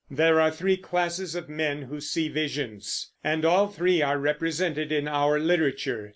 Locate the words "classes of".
0.77-1.47